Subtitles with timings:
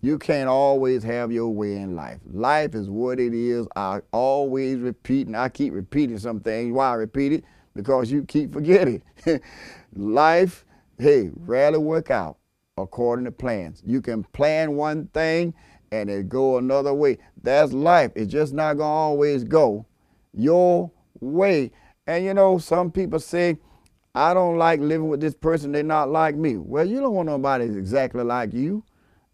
[0.00, 2.20] You can't always have your way in life.
[2.30, 3.66] Life is what it is.
[3.74, 6.72] I always repeat, and I keep repeating some things.
[6.72, 7.44] Why I repeat it?
[7.74, 9.02] Because you keep forgetting.
[9.96, 10.64] life,
[10.98, 12.38] hey, rarely work out
[12.76, 13.82] according to plans.
[13.84, 15.52] You can plan one thing
[15.90, 17.18] and it go another way.
[17.42, 18.12] That's life.
[18.14, 19.86] It's just not gonna always go
[20.32, 20.90] your
[21.20, 21.72] way.
[22.06, 23.58] And you know, some people say,
[24.14, 26.56] I don't like living with this person, they're not like me.
[26.56, 28.84] Well, you don't want nobody exactly like you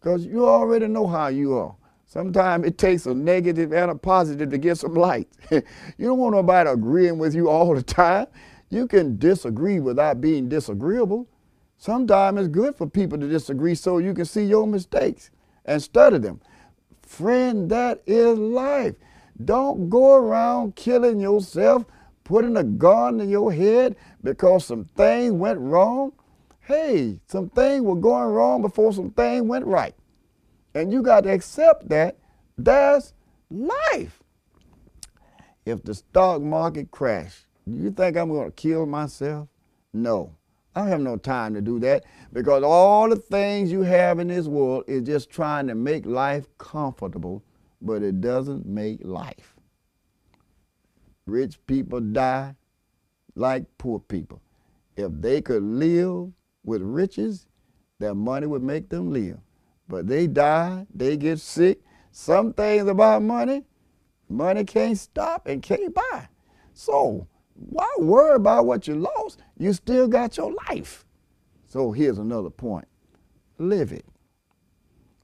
[0.05, 1.75] because you already know how you are.
[2.05, 5.27] Sometimes it takes a negative and a positive to get some light.
[5.51, 5.62] you
[5.98, 8.27] don't want nobody agreeing with you all the time.
[8.69, 11.27] You can disagree without being disagreeable.
[11.79, 15.30] Sometimes it's good for people to disagree so you can see your mistakes
[15.65, 16.38] and study them.
[17.01, 18.96] Friend, that is life.
[19.43, 21.87] Don't go around killing yourself,
[22.24, 26.12] putting a gun in your head because some things went wrong.
[26.66, 29.95] Hey, some things were going wrong before some things went right.
[30.74, 32.16] And you got to accept that.
[32.56, 33.12] That's
[33.50, 34.23] life.
[35.66, 39.48] If the stock market crash, do you think I'm going to kill myself?
[39.93, 40.34] No.
[40.74, 44.46] I have no time to do that because all the things you have in this
[44.46, 47.45] world is just trying to make life comfortable,
[47.80, 49.54] but it doesn't make life.
[51.26, 52.56] Rich people die
[53.37, 54.40] like poor people.
[54.96, 56.32] If they could live
[56.65, 57.46] with riches,
[57.98, 59.38] their money would make them live.
[59.88, 61.80] But they die, they get sick.
[62.10, 63.65] Some things about money,
[64.28, 66.28] money can't stop and can't buy.
[66.72, 69.43] So why worry about what you lost?
[69.59, 71.04] You still got your life.
[71.66, 72.88] So here's another point.
[73.59, 74.06] Live it.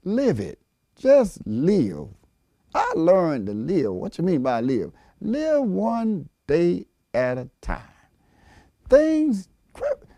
[0.03, 0.59] Live it.
[0.95, 2.07] Just live.
[2.73, 3.93] I learned to live.
[3.93, 4.91] What you mean by live?
[5.19, 7.81] Live one day at a time.
[8.89, 9.49] Things,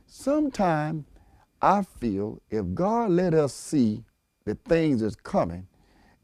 [0.06, 1.06] sometimes
[1.64, 4.04] I feel if God let us see
[4.46, 5.66] the things that's coming,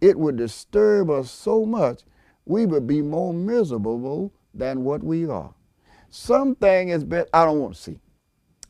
[0.01, 2.01] it would disturb us so much
[2.45, 5.53] we would be more miserable than what we are.
[6.09, 7.29] Something is better.
[7.33, 7.99] I don't want to see.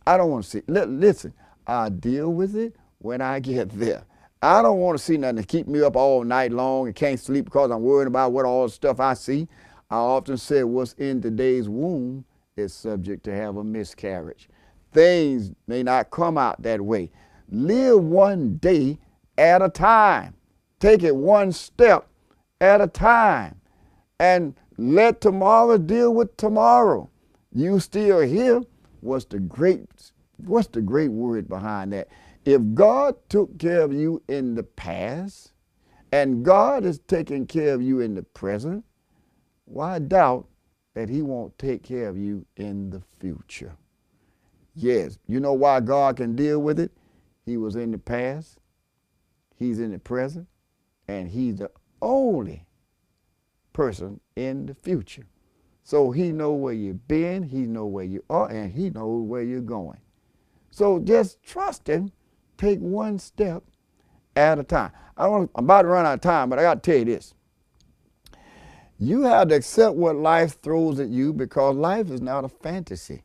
[0.06, 0.62] I don't want to see.
[0.70, 1.34] L listen,
[1.66, 4.04] I deal with it when I get there.
[4.42, 7.20] I don't want to see nothing to keep me up all night long and can't
[7.20, 9.48] sleep because I'm worried about what all the stuff I see.
[9.90, 14.50] I often say what's in today's womb is subject to have a miscarriage.
[14.92, 17.12] Things may not come out that way.
[17.50, 18.98] Live one day
[19.38, 20.36] at a time.
[20.80, 22.08] Take it one step
[22.62, 23.60] at a time.
[24.20, 27.10] And let tomorrow deal with tomorrow
[27.54, 28.62] you still here.
[29.02, 29.88] What's the great
[30.38, 32.08] what's the great word behind that?
[32.46, 35.52] If God took care of you in the past
[36.12, 38.86] and God is taking care of you in the present,
[39.66, 40.48] why doubt
[40.96, 43.76] that he won't take care of you in the future?
[44.82, 46.92] Yes, you know why God can deal with it?
[47.46, 48.60] He was in the past,
[49.58, 50.48] he's in the present,
[51.06, 51.70] and he's the
[52.02, 52.66] only
[53.74, 55.26] person in the future.
[55.84, 59.44] So he know where you've been, he know where you are, and he knows where
[59.44, 60.00] you're going.
[60.72, 62.14] So just trust him.
[62.58, 63.64] Take one step
[64.38, 64.92] at a time.
[65.18, 67.34] I I'm about to run out of time, but I got to tell you this.
[68.98, 73.24] You have to accept what life throws at you because life is not a fantasy.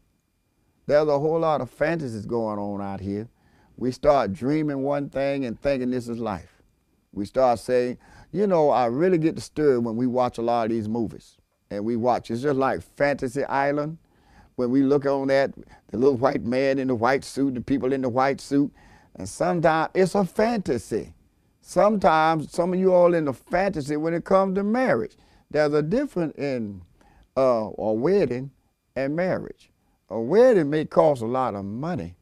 [0.87, 3.28] There's a whole lot of fantasies going on out here.
[3.77, 6.62] We start dreaming one thing and thinking this is life.
[7.12, 7.99] We start saying,
[8.33, 11.37] you know, I really get disturbed when we watch a lot of these movies
[11.71, 12.31] and we watch.
[12.31, 13.99] It's just like Fantasy Island.
[14.56, 15.53] When we look on that,
[15.91, 18.73] the little white man in the white suit, the people in the white suit,
[19.17, 21.15] and sometimes it's a fantasy.
[21.61, 25.17] Sometimes some of you all in the fantasy when it comes to marriage.
[25.50, 26.83] There's a difference in
[27.37, 28.50] uh, a wedding
[28.94, 29.71] and marriage.
[30.11, 32.15] A wedding may cost a lot of money,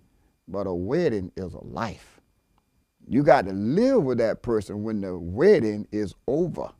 [0.46, 2.20] but a wedding is a life.
[3.08, 6.70] You got to live with that person when the wedding is over.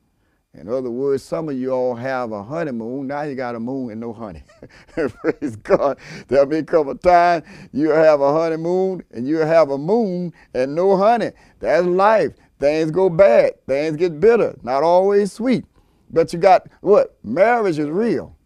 [0.55, 3.07] In other words, some of you all have a honeymoon.
[3.07, 4.45] Now you got a moon and no honey.
[4.87, 5.99] Praise God.
[6.29, 10.75] There'll be a couple times you have a honeymoon and you'll have a moon and
[10.75, 11.33] no honey.
[11.59, 12.35] That's life.
[12.61, 13.53] Things go bad.
[13.67, 14.55] Things get bitter.
[14.63, 15.65] Not always sweet.
[16.11, 17.17] But you got what?
[17.25, 18.37] Marriage is real.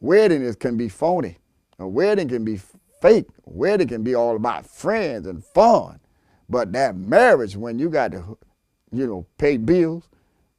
[0.00, 1.38] Wedding is, can be phony.
[1.78, 2.60] A wedding can be
[3.00, 3.26] fake.
[3.46, 6.00] A wedding can be all about friends and fun.
[6.48, 8.38] But that marriage, when you got to,
[8.92, 10.08] you know, pay bills,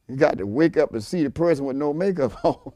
[0.08, 2.74] you got to wake up and see the person with no makeup on.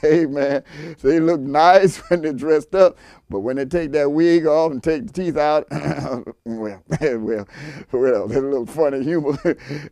[0.00, 0.62] hey man,
[1.02, 2.96] they look nice when they're dressed up,
[3.28, 5.66] but when they take that wig off and take the teeth out,
[6.44, 7.48] well, well,
[7.92, 9.36] well, they're a little funny humor,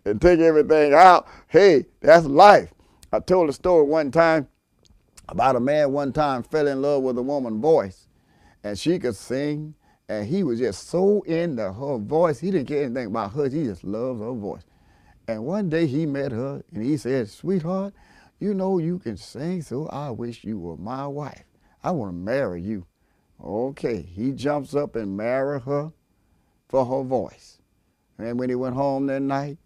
[0.05, 1.29] and take everything out.
[1.49, 2.73] Hey, that's life.
[3.13, 4.49] I told a story one time
[5.29, 8.07] about a man one time fell in love with a woman's voice,
[8.63, 9.75] and she could sing,
[10.09, 12.39] and he was just so into her voice.
[12.39, 13.49] He didn't care anything about her.
[13.49, 14.65] He just loves her voice.
[15.27, 17.95] And one day he met her and he said, Sweetheart,
[18.39, 21.45] you know you can sing, so I wish you were my wife.
[21.83, 22.87] I want to marry you.
[23.43, 25.93] Okay, he jumps up and marry her
[26.69, 27.59] for her voice.
[28.19, 29.59] And when he went home that night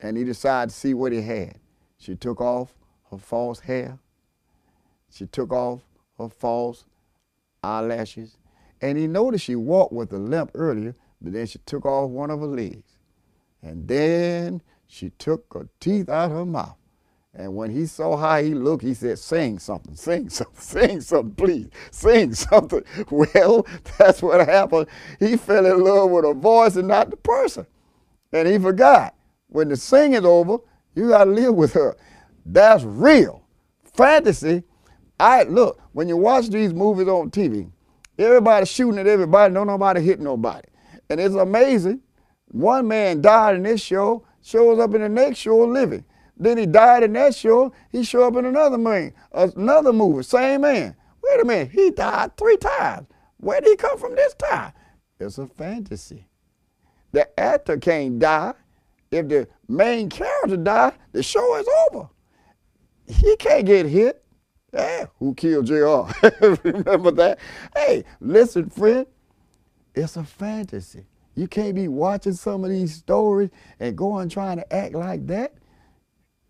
[0.00, 1.58] and he decided to see what he had,
[1.96, 2.74] she took off
[3.10, 3.98] her false hair.
[5.10, 5.80] She took off
[6.18, 6.84] her false
[7.62, 8.36] eyelashes.
[8.80, 12.30] And he noticed she walked with a limp earlier, but then she took off one
[12.30, 12.98] of her legs.
[13.62, 16.76] And then she took her teeth out of her mouth.
[17.34, 21.34] And when he saw how he looked, he said, Sing something, sing something, sing something,
[21.34, 22.82] please, sing something.
[23.10, 23.66] Well,
[23.98, 24.86] that's what happened.
[25.18, 27.66] He fell in love with a voice and not the person.
[28.32, 29.14] And he forgot.
[29.48, 30.58] When the singing's over,
[30.94, 31.96] you got to live with her.
[32.44, 33.42] That's real.
[33.94, 34.64] Fantasy,
[35.20, 37.70] I look, when you watch these movies on TV,
[38.18, 40.68] everybody shooting at everybody, no nobody hit nobody.
[41.10, 42.00] And it's amazing.
[42.48, 46.04] One man died in this show, shows up in the next show living.
[46.36, 47.72] Then he died in that show.
[47.90, 50.94] He show up in another movie, another movie, same man.
[51.22, 53.06] Wait a minute, he died three times.
[53.38, 54.72] Where did he come from this time?
[55.18, 56.28] It's a fantasy.
[57.12, 58.54] The actor can't die.
[59.10, 62.08] If the main character die, the show is over.
[63.08, 64.22] He can't get hit.
[65.18, 66.10] Who killed JR?
[66.62, 67.38] Remember that?
[67.74, 69.06] Hey, listen, friend,
[69.94, 71.06] it's a fantasy.
[71.34, 73.50] You can't be watching some of these stories
[73.80, 75.54] and going trying to act like that.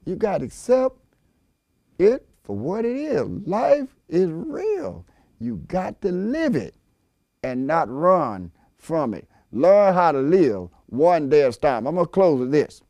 [0.04, 0.96] You got to accept
[1.98, 3.28] it for what it is.
[3.46, 5.04] Life is real.
[5.38, 6.74] You got to live it
[7.42, 9.28] and not run from it.
[9.52, 11.86] Learn how to live one day at a time.
[11.86, 12.80] I'm going to close with this.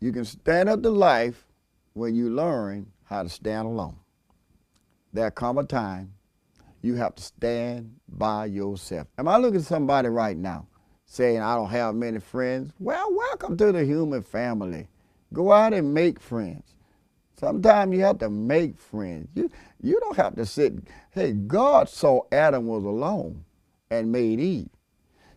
[0.00, 1.46] You can stand up to life
[1.94, 3.96] when you learn how to stand alone.
[5.12, 6.14] There come a time
[6.80, 9.06] you have to stand by yourself.
[9.18, 10.66] Am I looking at somebody right now
[11.04, 12.72] saying, I don't have many friends?
[12.78, 14.88] Well, welcome to the human family.
[15.32, 16.74] Go out and make friends.
[17.36, 19.28] Sometimes you have to make friends.
[19.34, 19.50] You,
[19.82, 20.72] you don't have to sit.
[21.10, 23.44] Hey, God saw Adam was alone
[23.90, 24.70] and made Eve.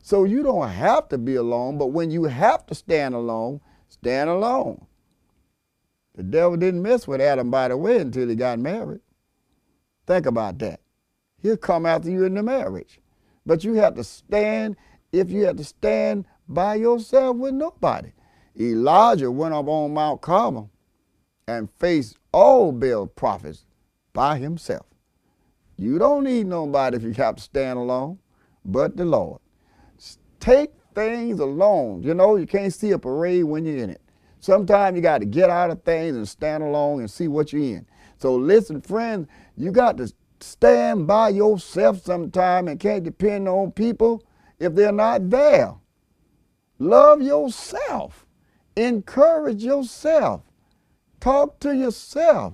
[0.01, 4.29] So you don't have to be alone, but when you have to stand alone, stand
[4.29, 4.85] alone.
[6.15, 9.01] The devil didn't mess with Adam, by the way, until he got married.
[10.07, 10.79] Think about that.
[11.41, 12.99] He'll come after you in the marriage.
[13.45, 14.77] But you have to stand,
[15.11, 18.11] if you have to stand by yourself with nobody.
[18.59, 20.71] Elijah went up on Mount Carmel
[21.47, 23.65] and faced all Baal prophets
[24.13, 24.85] by himself.
[25.77, 28.19] You don't need nobody if you have to stand alone,
[28.63, 29.41] but the Lord.
[30.39, 32.03] Take things alone.
[32.03, 34.01] You know, you can't see a parade when you're in it.
[34.45, 37.63] Sometimes you got to get out of things and stand alone and see what you're
[37.63, 37.87] in.
[38.19, 39.27] So listen, friends,
[39.57, 44.23] you got to stand by yourself sometime and can't depend on people
[44.59, 45.73] if they're not there.
[46.77, 48.27] Love yourself.
[48.75, 50.43] Encourage yourself.
[51.19, 52.53] Talk to yourself.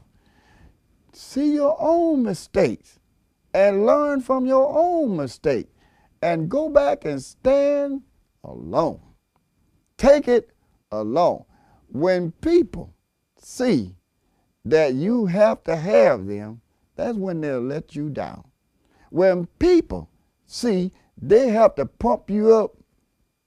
[1.12, 3.00] See your own mistakes
[3.54, 5.68] and learn from your own mistake
[6.22, 8.04] and go back and stand
[8.46, 9.02] alone.
[9.98, 10.52] Take it
[10.90, 11.44] alone.
[11.92, 12.94] When people
[13.38, 13.96] see
[14.66, 16.62] that you have to have them,
[16.96, 18.46] that's when they'll let you down.
[19.10, 20.10] When people
[20.46, 20.92] see
[21.22, 22.78] they have to pump you up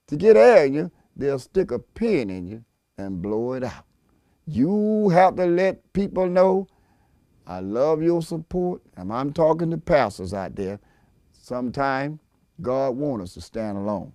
[0.08, 2.64] to get air you, they'll stick a pin in you
[2.98, 3.84] and blow it out.
[4.46, 6.68] You have to let people know
[7.46, 8.82] I love your support.
[8.96, 10.80] And I'm talking to pastors out there.
[11.32, 12.20] Sometime
[12.60, 14.12] God wants us to stand alone.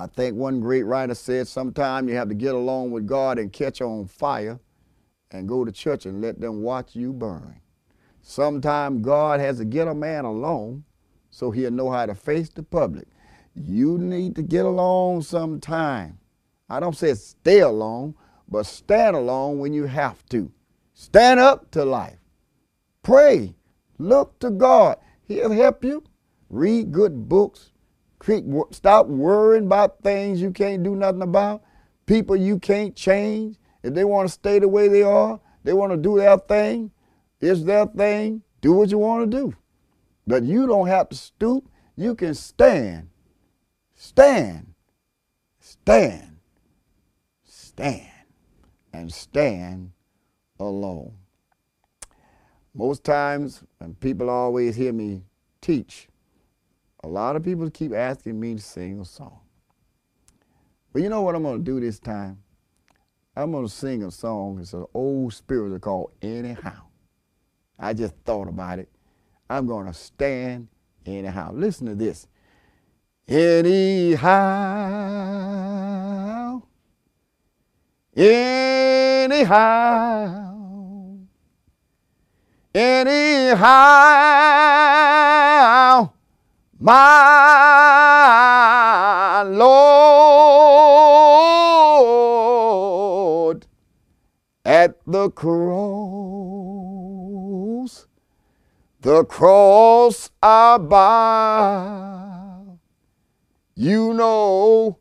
[0.00, 3.52] I think one great writer said sometime you have to get along with God and
[3.52, 4.60] catch on fire
[5.32, 7.60] and go to church and let them watch you burn.
[8.22, 10.84] Sometime God has to get a man alone
[11.30, 13.08] so he'll know how to face the public.
[13.54, 16.18] You need to get along sometime.
[16.68, 18.14] I don't say stay alone,
[18.48, 20.52] but stand alone when you have to.
[20.94, 22.18] Stand up to life.
[23.02, 23.54] Pray.
[23.98, 24.98] Look to God.
[25.26, 26.04] He'll help you.
[26.50, 27.72] Read good books.
[28.70, 31.62] Stop worrying about things you can't do nothing about.
[32.06, 33.56] People you can't change.
[33.82, 36.90] If they want to stay the way they are, they want to do their thing,
[37.40, 38.42] it's their thing.
[38.60, 39.54] Do what you want to do.
[40.26, 41.68] But you don't have to stoop.
[41.96, 43.10] You can stand
[44.00, 44.74] Stand,
[45.58, 46.36] stand,
[47.42, 48.06] stand,
[48.92, 49.90] and stand
[50.60, 51.14] alone.
[52.72, 55.24] Most times, when people always hear me
[55.60, 56.07] teach,
[57.08, 59.40] a lot of people keep asking me to sing a song.
[60.92, 62.42] But you know what I'm going to do this time?
[63.34, 64.58] I'm going to sing a song.
[64.60, 66.82] It's an old spiritual called Anyhow.
[67.78, 68.90] I just thought about it.
[69.48, 70.68] I'm going to stand
[71.06, 71.52] anyhow.
[71.54, 72.26] Listen to this
[73.26, 74.58] anyhow.
[79.28, 79.68] anyhow,
[82.74, 83.68] anyhow,
[86.80, 86.92] my
[89.42, 89.66] Lord,
[94.64, 95.58] at the cross,
[99.00, 100.88] the cross bow.
[103.74, 104.98] You know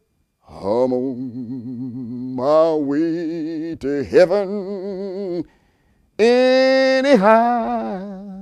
[0.47, 5.43] I'm on my way to heaven
[6.17, 8.36] anyhow.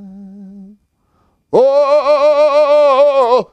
[1.57, 3.49] Oh,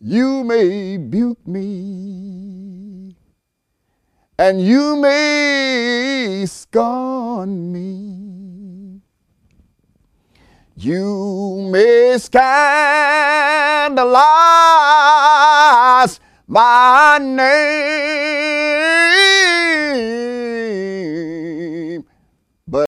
[0.00, 3.16] you may buke me
[4.38, 9.00] and you may scorn me.
[10.76, 12.70] You may scandalize
[16.46, 18.22] my name